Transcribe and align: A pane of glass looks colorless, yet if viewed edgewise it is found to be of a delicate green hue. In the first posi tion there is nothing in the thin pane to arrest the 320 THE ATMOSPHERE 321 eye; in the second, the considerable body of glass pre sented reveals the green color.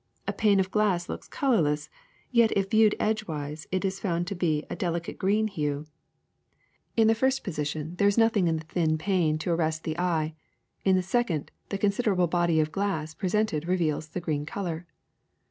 A 0.27 0.33
pane 0.33 0.59
of 0.59 0.71
glass 0.71 1.07
looks 1.07 1.27
colorless, 1.27 1.87
yet 2.31 2.51
if 2.55 2.71
viewed 2.71 2.95
edgewise 2.99 3.67
it 3.71 3.85
is 3.85 3.99
found 3.99 4.25
to 4.25 4.35
be 4.35 4.63
of 4.63 4.71
a 4.71 4.75
delicate 4.75 5.19
green 5.19 5.45
hue. 5.47 5.85
In 6.97 7.05
the 7.07 7.13
first 7.13 7.43
posi 7.43 7.67
tion 7.67 7.95
there 7.97 8.07
is 8.07 8.17
nothing 8.17 8.47
in 8.47 8.57
the 8.57 8.65
thin 8.65 8.97
pane 8.97 9.37
to 9.37 9.51
arrest 9.51 9.83
the 9.83 9.93
320 9.93 10.01
THE 10.01 10.29
ATMOSPHERE 10.31 10.39
321 10.39 10.39
eye; 10.41 10.89
in 10.89 10.95
the 10.95 11.03
second, 11.03 11.51
the 11.69 11.77
considerable 11.77 12.25
body 12.25 12.59
of 12.59 12.71
glass 12.71 13.13
pre 13.13 13.29
sented 13.29 13.67
reveals 13.67 14.07
the 14.07 14.19
green 14.19 14.47
color. 14.47 14.87